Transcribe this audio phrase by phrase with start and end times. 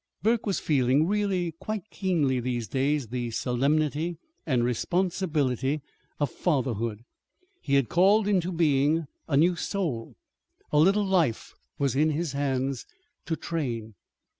[0.23, 5.79] Burke was feeling really quite keenly these days the solemnity and responsibility
[6.19, 7.01] of fatherhood.
[7.61, 10.15] He had called into being a new soul.
[10.71, 12.87] A little life was in his hands
[13.27, 13.93] to train.